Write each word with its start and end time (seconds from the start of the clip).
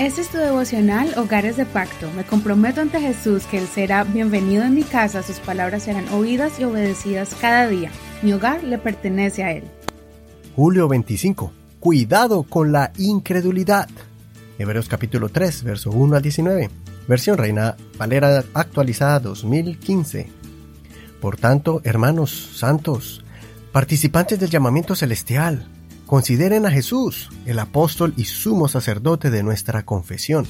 Este 0.00 0.22
es 0.22 0.30
tu 0.30 0.38
devocional 0.38 1.12
Hogares 1.18 1.58
de 1.58 1.66
Pacto. 1.66 2.10
Me 2.16 2.24
comprometo 2.24 2.80
ante 2.80 2.98
Jesús 2.98 3.44
que 3.44 3.58
Él 3.58 3.66
será 3.66 4.02
bienvenido 4.02 4.64
en 4.64 4.74
mi 4.74 4.82
casa, 4.82 5.22
sus 5.22 5.40
palabras 5.40 5.82
serán 5.82 6.08
oídas 6.08 6.58
y 6.58 6.64
obedecidas 6.64 7.36
cada 7.38 7.68
día. 7.68 7.90
Mi 8.22 8.32
hogar 8.32 8.64
le 8.64 8.78
pertenece 8.78 9.44
a 9.44 9.52
Él. 9.52 9.64
Julio 10.56 10.88
25. 10.88 11.52
Cuidado 11.80 12.44
con 12.44 12.72
la 12.72 12.92
incredulidad. 12.96 13.90
Hebreos 14.58 14.88
capítulo 14.88 15.28
3, 15.28 15.64
verso 15.64 15.90
1 15.90 16.16
al 16.16 16.22
19. 16.22 16.70
Versión 17.06 17.36
Reina 17.36 17.76
Valera 17.98 18.42
actualizada 18.54 19.20
2015. 19.20 20.30
Por 21.20 21.36
tanto, 21.36 21.82
hermanos 21.84 22.52
santos, 22.54 23.22
participantes 23.70 24.40
del 24.40 24.48
llamamiento 24.48 24.94
celestial, 24.96 25.68
Consideren 26.10 26.66
a 26.66 26.72
Jesús, 26.72 27.28
el 27.46 27.60
apóstol 27.60 28.14
y 28.16 28.24
sumo 28.24 28.66
sacerdote 28.66 29.30
de 29.30 29.44
nuestra 29.44 29.84
confesión. 29.84 30.44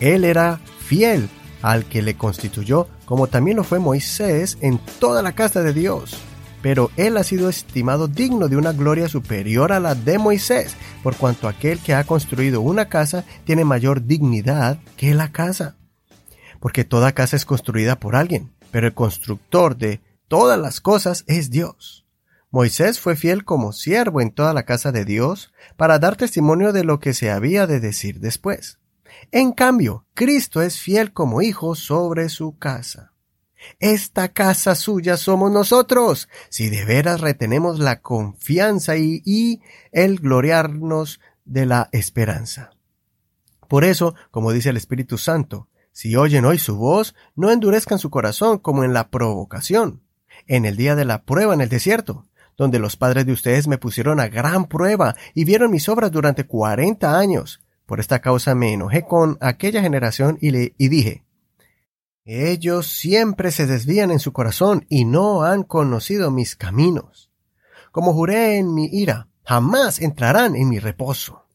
Él 0.00 0.24
era 0.24 0.58
fiel 0.80 1.28
al 1.62 1.84
que 1.84 2.02
le 2.02 2.16
constituyó, 2.16 2.88
como 3.04 3.28
también 3.28 3.56
lo 3.56 3.62
fue 3.62 3.78
Moisés 3.78 4.58
en 4.62 4.80
toda 4.98 5.22
la 5.22 5.30
casa 5.30 5.62
de 5.62 5.74
Dios. 5.74 6.16
Pero 6.60 6.90
él 6.96 7.18
ha 7.18 7.22
sido 7.22 7.48
estimado 7.48 8.08
digno 8.08 8.48
de 8.48 8.56
una 8.56 8.72
gloria 8.72 9.08
superior 9.08 9.70
a 9.70 9.78
la 9.78 9.94
de 9.94 10.18
Moisés, 10.18 10.74
por 11.04 11.14
cuanto 11.14 11.46
aquel 11.46 11.78
que 11.78 11.94
ha 11.94 12.02
construido 12.02 12.60
una 12.60 12.88
casa 12.88 13.24
tiene 13.44 13.64
mayor 13.64 14.04
dignidad 14.06 14.80
que 14.96 15.14
la 15.14 15.30
casa. 15.30 15.76
Porque 16.58 16.82
toda 16.82 17.12
casa 17.12 17.36
es 17.36 17.44
construida 17.44 18.00
por 18.00 18.16
alguien, 18.16 18.50
pero 18.72 18.88
el 18.88 18.94
constructor 18.94 19.76
de 19.76 20.00
todas 20.26 20.58
las 20.58 20.80
cosas 20.80 21.22
es 21.28 21.48
Dios. 21.48 22.00
Moisés 22.52 22.98
fue 22.98 23.14
fiel 23.14 23.44
como 23.44 23.72
siervo 23.72 24.20
en 24.20 24.32
toda 24.32 24.52
la 24.54 24.64
casa 24.64 24.90
de 24.90 25.04
Dios 25.04 25.52
para 25.76 26.00
dar 26.00 26.16
testimonio 26.16 26.72
de 26.72 26.82
lo 26.82 26.98
que 26.98 27.14
se 27.14 27.30
había 27.30 27.68
de 27.68 27.78
decir 27.78 28.18
después. 28.18 28.80
En 29.30 29.52
cambio, 29.52 30.06
Cristo 30.14 30.60
es 30.60 30.80
fiel 30.80 31.12
como 31.12 31.42
hijo 31.42 31.76
sobre 31.76 32.28
su 32.28 32.58
casa. 32.58 33.12
Esta 33.78 34.28
casa 34.28 34.74
suya 34.74 35.16
somos 35.16 35.52
nosotros, 35.52 36.28
si 36.48 36.70
de 36.70 36.84
veras 36.84 37.20
retenemos 37.20 37.78
la 37.78 38.00
confianza 38.00 38.96
y, 38.96 39.22
y, 39.24 39.60
el 39.92 40.18
gloriarnos 40.18 41.20
de 41.44 41.66
la 41.66 41.88
esperanza. 41.92 42.70
Por 43.68 43.84
eso, 43.84 44.14
como 44.30 44.50
dice 44.50 44.70
el 44.70 44.76
Espíritu 44.76 45.18
Santo, 45.18 45.68
si 45.92 46.16
oyen 46.16 46.46
hoy 46.46 46.58
su 46.58 46.76
voz, 46.76 47.14
no 47.36 47.50
endurezcan 47.50 47.98
su 47.98 48.10
corazón 48.10 48.58
como 48.58 48.82
en 48.82 48.92
la 48.92 49.10
provocación, 49.10 50.02
en 50.46 50.64
el 50.64 50.76
día 50.76 50.96
de 50.96 51.04
la 51.04 51.22
prueba 51.24 51.52
en 51.54 51.60
el 51.60 51.68
desierto, 51.68 52.26
donde 52.60 52.78
los 52.78 52.94
padres 52.98 53.24
de 53.24 53.32
ustedes 53.32 53.66
me 53.68 53.78
pusieron 53.78 54.20
a 54.20 54.28
gran 54.28 54.66
prueba 54.66 55.16
y 55.32 55.46
vieron 55.46 55.70
mis 55.70 55.88
obras 55.88 56.12
durante 56.12 56.44
cuarenta 56.44 57.18
años. 57.18 57.62
Por 57.86 58.00
esta 58.00 58.18
causa 58.18 58.54
me 58.54 58.74
enojé 58.74 59.06
con 59.06 59.38
aquella 59.40 59.80
generación 59.80 60.36
y, 60.42 60.50
le, 60.50 60.74
dije, 60.76 61.24
ellos 62.26 62.86
siempre 62.86 63.50
se 63.50 63.66
desvían 63.66 64.10
en 64.10 64.18
su 64.18 64.34
corazón 64.34 64.84
y 64.90 65.06
no 65.06 65.42
han 65.42 65.62
conocido 65.62 66.30
mis 66.30 66.54
caminos. 66.54 67.30
Como 67.92 68.12
juré 68.12 68.58
en 68.58 68.74
mi 68.74 68.90
ira, 68.92 69.28
jamás 69.42 69.98
entrarán 69.98 70.54
en 70.54 70.68
mi 70.68 70.80
reposo. 70.80 71.46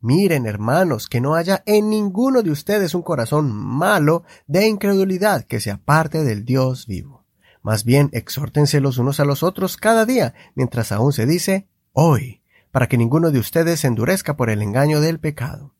Miren, 0.00 0.46
hermanos, 0.46 1.08
que 1.08 1.20
no 1.20 1.34
haya 1.34 1.64
en 1.66 1.90
ninguno 1.90 2.44
de 2.44 2.52
ustedes 2.52 2.94
un 2.94 3.02
corazón 3.02 3.50
malo 3.50 4.22
de 4.46 4.68
incredulidad 4.68 5.42
que 5.42 5.58
se 5.58 5.72
aparte 5.72 6.22
del 6.22 6.44
Dios 6.44 6.86
vivo. 6.86 7.25
Más 7.66 7.82
bien 7.82 8.10
exhórtense 8.12 8.80
los 8.80 8.96
unos 8.96 9.18
a 9.18 9.24
los 9.24 9.42
otros 9.42 9.76
cada 9.76 10.06
día, 10.06 10.34
mientras 10.54 10.92
aún 10.92 11.12
se 11.12 11.26
dice 11.26 11.66
hoy, 11.92 12.40
para 12.70 12.86
que 12.86 12.96
ninguno 12.96 13.32
de 13.32 13.40
ustedes 13.40 13.80
se 13.80 13.88
endurezca 13.88 14.36
por 14.36 14.50
el 14.50 14.62
engaño 14.62 15.00
del 15.00 15.18
pecado. 15.18 15.74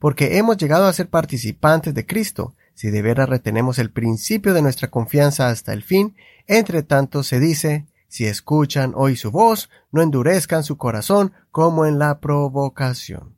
Porque 0.00 0.38
hemos 0.38 0.56
llegado 0.56 0.86
a 0.86 0.92
ser 0.92 1.10
participantes 1.10 1.94
de 1.94 2.04
Cristo, 2.06 2.56
si 2.74 2.90
de 2.90 3.02
veras 3.02 3.28
retenemos 3.28 3.78
el 3.78 3.92
principio 3.92 4.52
de 4.52 4.62
nuestra 4.62 4.90
confianza 4.90 5.48
hasta 5.48 5.72
el 5.72 5.84
fin, 5.84 6.16
entre 6.48 6.82
tanto 6.82 7.22
se 7.22 7.38
dice, 7.38 7.86
si 8.08 8.24
escuchan 8.24 8.92
hoy 8.96 9.14
su 9.14 9.30
voz, 9.30 9.70
no 9.92 10.02
endurezcan 10.02 10.64
su 10.64 10.76
corazón 10.76 11.32
como 11.52 11.86
en 11.86 12.00
la 12.00 12.18
provocación. 12.18 13.36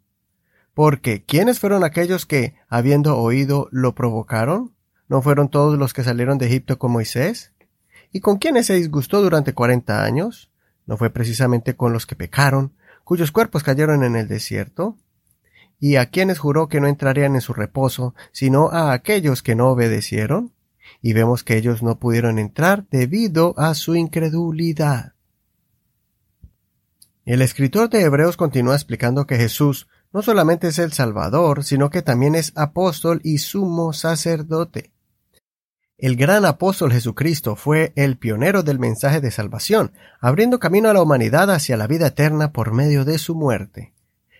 Porque, 0.72 1.22
¿quiénes 1.22 1.58
fueron 1.58 1.84
aquellos 1.84 2.24
que, 2.24 2.54
habiendo 2.66 3.18
oído, 3.18 3.68
lo 3.70 3.94
provocaron? 3.94 4.72
¿No 5.06 5.20
fueron 5.20 5.50
todos 5.50 5.78
los 5.78 5.92
que 5.92 6.02
salieron 6.02 6.38
de 6.38 6.46
Egipto 6.46 6.78
con 6.78 6.92
Moisés? 6.92 7.52
¿Y 8.12 8.20
con 8.20 8.38
quiénes 8.38 8.66
se 8.66 8.74
disgustó 8.74 9.22
durante 9.22 9.54
cuarenta 9.54 10.04
años? 10.04 10.50
¿No 10.86 10.96
fue 10.96 11.10
precisamente 11.10 11.76
con 11.76 11.92
los 11.92 12.06
que 12.06 12.16
pecaron, 12.16 12.72
cuyos 13.04 13.30
cuerpos 13.30 13.62
cayeron 13.62 14.02
en 14.02 14.16
el 14.16 14.26
desierto? 14.26 14.96
¿Y 15.78 15.96
a 15.96 16.06
quienes 16.06 16.38
juró 16.38 16.68
que 16.68 16.80
no 16.80 16.88
entrarían 16.88 17.34
en 17.36 17.40
su 17.40 17.52
reposo, 17.52 18.14
sino 18.32 18.70
a 18.70 18.92
aquellos 18.92 19.42
que 19.42 19.54
no 19.54 19.68
obedecieron? 19.68 20.52
Y 21.00 21.12
vemos 21.12 21.44
que 21.44 21.56
ellos 21.56 21.82
no 21.82 21.98
pudieron 21.98 22.38
entrar 22.38 22.86
debido 22.90 23.54
a 23.56 23.74
su 23.74 23.94
incredulidad. 23.94 25.14
El 27.24 27.42
escritor 27.42 27.88
de 27.90 28.02
Hebreos 28.02 28.36
continúa 28.36 28.74
explicando 28.74 29.26
que 29.26 29.36
Jesús 29.36 29.86
no 30.12 30.22
solamente 30.22 30.68
es 30.68 30.78
el 30.80 30.92
Salvador, 30.92 31.62
sino 31.62 31.88
que 31.90 32.02
también 32.02 32.34
es 32.34 32.52
apóstol 32.56 33.20
y 33.22 33.38
sumo 33.38 33.92
sacerdote. 33.92 34.92
El 36.00 36.16
gran 36.16 36.46
apóstol 36.46 36.94
Jesucristo 36.94 37.56
fue 37.56 37.92
el 37.94 38.16
pionero 38.16 38.62
del 38.62 38.78
mensaje 38.78 39.20
de 39.20 39.30
salvación, 39.30 39.92
abriendo 40.18 40.58
camino 40.58 40.88
a 40.88 40.94
la 40.94 41.02
humanidad 41.02 41.50
hacia 41.50 41.76
la 41.76 41.86
vida 41.86 42.06
eterna 42.06 42.52
por 42.54 42.72
medio 42.72 43.04
de 43.04 43.18
su 43.18 43.34
muerte. 43.34 43.92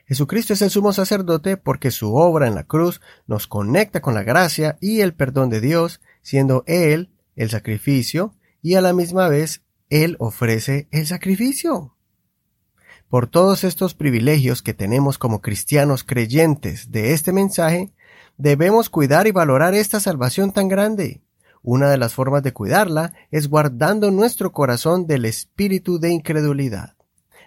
Jesucristo 0.07 0.55
es 0.55 0.63
el 0.63 0.71
sumo 0.71 0.95
sacerdote 0.95 1.59
porque 1.59 1.91
su 1.91 2.15
obra 2.15 2.47
en 2.47 2.55
la 2.55 2.65
cruz 2.65 3.03
nos 3.27 3.47
conecta 3.47 4.01
con 4.01 4.15
la 4.15 4.23
gracia 4.23 4.79
y 4.81 5.03
el 5.03 5.13
perdón 5.13 5.51
de 5.51 5.61
Dios, 5.61 6.01
siendo 6.23 6.65
Él 6.67 7.11
el 7.37 7.51
sacrificio 7.51 8.35
y 8.63 8.77
a 8.77 8.81
la 8.81 8.95
misma 8.95 9.29
vez 9.29 9.63
Él 9.91 10.17
ofrece 10.19 10.89
el 10.93 11.07
sacrificio. 11.07 11.95
Por 13.11 13.27
todos 13.27 13.65
estos 13.65 13.93
privilegios 13.93 14.63
que 14.63 14.73
tenemos 14.73 15.19
como 15.19 15.43
cristianos 15.43 16.05
creyentes 16.05 16.91
de 16.91 17.13
este 17.13 17.35
mensaje, 17.35 17.93
debemos 18.39 18.89
cuidar 18.89 19.27
y 19.27 19.31
valorar 19.31 19.75
esta 19.75 20.01
salvación 20.01 20.53
tan 20.53 20.67
grande. 20.67 21.21
Una 21.63 21.91
de 21.91 21.99
las 21.99 22.15
formas 22.15 22.43
de 22.43 22.53
cuidarla 22.53 23.13
es 23.31 23.49
guardando 23.49 24.11
nuestro 24.11 24.53
corazón 24.53 25.07
del 25.07 25.25
espíritu 25.27 25.99
de 25.99 26.11
incredulidad. 26.11 26.95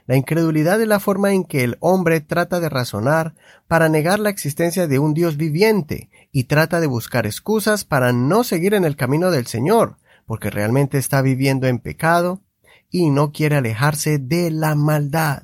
La 0.06 0.18
incredulidad 0.18 0.82
es 0.82 0.88
la 0.88 1.00
forma 1.00 1.32
en 1.32 1.46
que 1.46 1.64
el 1.64 1.78
hombre 1.80 2.20
trata 2.20 2.60
de 2.60 2.70
razonar 2.70 3.36
para 3.68 3.90
negar 3.90 4.20
la 4.20 4.30
existencia 4.30 4.86
de 4.88 5.00
un 5.00 5.14
Dios 5.14 5.38
viviente 5.38 6.10
y 6.32 6.44
trata 6.44 6.82
de 6.82 6.88
buscar 6.88 7.26
excusas 7.26 7.86
para 7.86 8.12
no 8.12 8.44
seguir 8.44 8.74
en 8.74 8.84
el 8.84 8.98
camino 8.98 9.32
del 9.32 9.48
Señor, 9.48 9.98
porque 10.26 10.50
realmente 10.50 10.98
está 10.98 11.22
viviendo 11.22 11.68
en 11.68 11.80
pecado 11.80 12.42
y 12.92 13.10
no 13.10 13.32
quiere 13.32 13.56
alejarse 13.56 14.20
de 14.20 14.52
la 14.52 14.76
maldad. 14.76 15.44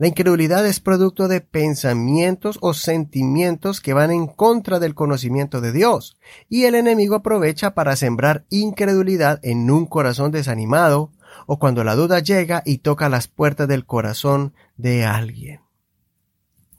La 0.00 0.06
incredulidad 0.06 0.66
es 0.66 0.80
producto 0.80 1.28
de 1.28 1.42
pensamientos 1.42 2.56
o 2.62 2.72
sentimientos 2.72 3.82
que 3.82 3.92
van 3.92 4.10
en 4.10 4.28
contra 4.28 4.78
del 4.78 4.94
conocimiento 4.94 5.60
de 5.60 5.72
Dios, 5.72 6.16
y 6.48 6.64
el 6.64 6.74
enemigo 6.74 7.16
aprovecha 7.16 7.74
para 7.74 7.94
sembrar 7.96 8.46
incredulidad 8.48 9.40
en 9.42 9.70
un 9.70 9.84
corazón 9.84 10.32
desanimado, 10.32 11.12
o 11.44 11.58
cuando 11.58 11.84
la 11.84 11.96
duda 11.96 12.20
llega 12.20 12.62
y 12.64 12.78
toca 12.78 13.10
las 13.10 13.28
puertas 13.28 13.68
del 13.68 13.84
corazón 13.84 14.54
de 14.78 15.04
alguien. 15.04 15.60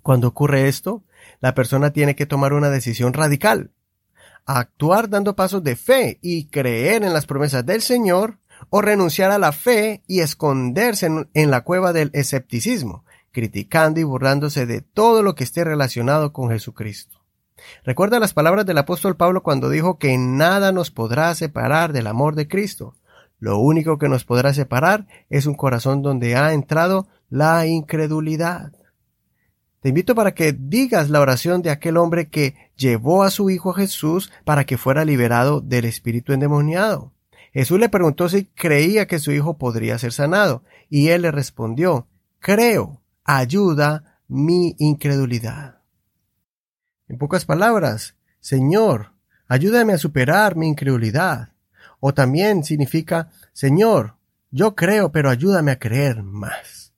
Cuando 0.02 0.28
ocurre 0.28 0.68
esto, 0.68 1.04
la 1.42 1.54
persona 1.54 1.94
tiene 1.94 2.16
que 2.16 2.26
tomar 2.26 2.54
una 2.54 2.72
decisión 2.72 3.14
radical, 3.14 3.70
actuar 4.48 5.12
dando 5.12 5.36
pasos 5.36 5.64
de 5.64 5.76
fe 5.76 6.18
y 6.24 6.46
creer 6.46 7.04
en 7.04 7.14
las 7.14 7.28
promesas 7.28 7.64
del 7.68 7.84
Señor, 7.84 8.40
o 8.70 8.82
renunciar 8.82 9.32
a 9.32 9.40
la 9.40 9.52
fe 9.52 10.04
y 10.08 10.22
esconderse 10.22 11.08
en, 11.34 11.52
la 11.52 11.62
cueva 11.62 11.94
del 11.94 12.10
escepticismo, 12.14 13.04
criticando 13.32 14.00
y 14.00 14.04
burlándose 14.04 14.66
de 14.66 14.82
todo 14.82 15.24
lo 15.24 15.36
que 15.36 15.44
esté 15.44 15.64
relacionado 15.64 16.34
con 16.34 16.50
Jesucristo. 16.50 17.22
Recuerda 17.84 18.20
las 18.20 18.34
palabras 18.34 18.66
del 18.66 18.78
apóstol 18.78 19.16
Pablo 19.16 19.44
cuando 19.44 19.70
dijo 19.70 19.98
que 19.98 20.18
nada 20.18 20.72
nos 20.72 20.92
podrá 20.92 21.34
separar 21.36 21.94
del 21.94 22.08
amor 22.08 22.36
de 22.36 22.48
Cristo. 22.48 22.96
Lo 23.40 23.60
único 23.60 23.98
que 23.98 24.10
nos 24.10 24.24
podrá 24.24 24.54
separar 24.54 25.08
es 25.30 25.46
un 25.46 25.56
corazón 25.56 26.02
donde 26.02 26.36
ha 26.36 26.54
entrado 26.54 27.08
la 27.30 27.66
incredulidad. 27.66 28.74
Te 29.82 29.90
invito 29.90 30.14
para 30.14 30.36
que 30.36 30.54
digas 30.54 31.10
la 31.10 31.22
oración 31.22 31.64
de 31.64 31.72
aquel 31.72 31.98
hombre 31.98 32.30
que 32.30 32.56
llevó 32.76 33.24
a 33.24 33.32
su 33.32 33.50
hijo 33.50 33.74
Jesús 33.74 34.32
para 34.46 34.64
que 34.64 34.78
fuera 34.78 35.06
liberado 35.06 35.60
del 35.60 35.86
espíritu 35.86 36.34
endemoniado. 36.34 37.14
Jesús 37.52 37.80
le 37.80 37.90
preguntó 37.90 38.30
si 38.30 38.46
creía 38.46 39.08
que 39.08 39.20
su 39.20 39.32
hijo 39.32 39.58
podría 39.58 39.98
ser 39.98 40.14
sanado, 40.14 40.64
y 40.88 41.10
él 41.10 41.24
le 41.24 41.32
respondió, 41.32 42.08
creo, 42.40 43.01
ayuda 43.24 44.20
mi 44.28 44.76
incredulidad. 44.80 45.82
En 47.08 47.18
pocas 47.18 47.46
palabras, 47.46 48.16
Señor, 48.40 49.12
ayúdame 49.48 49.94
a 49.94 49.98
superar 49.98 50.56
mi 50.56 50.68
incredulidad. 50.68 51.50
O 52.00 52.14
también 52.14 52.64
significa, 52.64 53.30
Señor, 53.54 54.16
yo 54.50 54.76
creo, 54.76 55.12
pero 55.12 55.30
ayúdame 55.30 55.72
a 55.72 55.80
creer 55.80 56.24
más. 56.24 56.94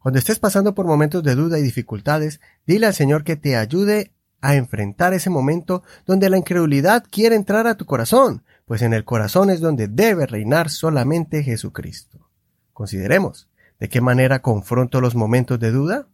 Cuando 0.00 0.18
estés 0.18 0.38
pasando 0.38 0.74
por 0.74 0.86
momentos 0.86 1.22
de 1.22 1.34
duda 1.34 1.58
y 1.58 1.62
dificultades, 1.62 2.40
dile 2.66 2.86
al 2.86 2.94
Señor 2.94 3.24
que 3.24 3.36
te 3.36 3.56
ayude 3.56 4.12
a 4.40 4.54
enfrentar 4.54 5.14
ese 5.14 5.30
momento 5.30 5.82
donde 6.04 6.30
la 6.30 6.38
incredulidad 6.38 7.04
quiere 7.10 7.34
entrar 7.34 7.66
a 7.66 7.76
tu 7.76 7.86
corazón, 7.86 8.44
pues 8.66 8.82
en 8.82 8.92
el 8.92 9.04
corazón 9.04 9.50
es 9.50 9.60
donde 9.60 9.88
debe 9.88 10.26
reinar 10.26 10.70
solamente 10.70 11.42
Jesucristo. 11.42 12.28
Consideremos, 12.72 13.48
¿de 13.78 13.88
qué 13.88 14.00
manera 14.00 14.42
confronto 14.42 15.00
los 15.00 15.14
momentos 15.14 15.58
de 15.58 15.70
duda? 15.70 16.08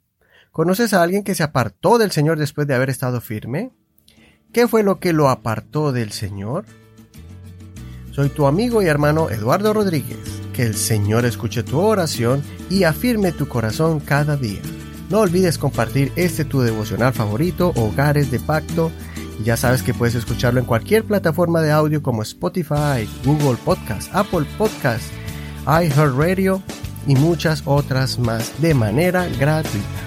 ¿Conoces 0.50 0.92
a 0.92 1.02
alguien 1.02 1.24
que 1.24 1.34
se 1.34 1.42
apartó 1.42 1.98
del 1.98 2.10
Señor 2.10 2.38
después 2.38 2.66
de 2.66 2.74
haber 2.74 2.90
estado 2.90 3.20
firme? 3.20 3.72
¿Qué 4.52 4.68
fue 4.68 4.82
lo 4.82 5.00
que 5.00 5.12
lo 5.12 5.30
apartó 5.30 5.92
del 5.92 6.12
Señor? 6.12 6.66
Soy 8.10 8.28
tu 8.28 8.46
amigo 8.46 8.82
y 8.82 8.86
hermano 8.86 9.30
Eduardo 9.30 9.72
Rodríguez. 9.72 10.18
Que 10.52 10.64
el 10.64 10.74
Señor 10.74 11.24
escuche 11.24 11.62
tu 11.62 11.80
oración 11.80 12.42
y 12.68 12.84
afirme 12.84 13.32
tu 13.32 13.48
corazón 13.48 14.00
cada 14.00 14.36
día. 14.36 14.60
No 15.08 15.20
olvides 15.20 15.56
compartir 15.56 16.12
este 16.16 16.44
tu 16.44 16.60
devocional 16.60 17.14
favorito, 17.14 17.72
Hogares 17.74 18.30
de 18.30 18.38
Pacto. 18.38 18.92
Ya 19.42 19.56
sabes 19.56 19.82
que 19.82 19.94
puedes 19.94 20.14
escucharlo 20.14 20.60
en 20.60 20.66
cualquier 20.66 21.04
plataforma 21.04 21.62
de 21.62 21.72
audio 21.72 22.02
como 22.02 22.20
Spotify, 22.20 23.08
Google 23.24 23.56
Podcast, 23.64 24.14
Apple 24.14 24.46
Podcast, 24.58 25.04
iHeartRadio 25.66 26.62
y 27.06 27.14
muchas 27.14 27.62
otras 27.64 28.18
más 28.18 28.60
de 28.60 28.74
manera 28.74 29.26
gratuita. 29.38 30.01